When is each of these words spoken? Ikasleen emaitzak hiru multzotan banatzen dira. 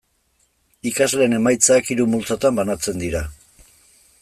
Ikasleen 0.91 1.35
emaitzak 1.39 1.91
hiru 1.95 2.09
multzotan 2.15 2.59
banatzen 2.61 3.05
dira. 3.07 3.25